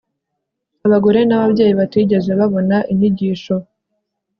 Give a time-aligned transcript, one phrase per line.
[0.85, 3.55] Abagore nababyeyi batigeze babona inyigisho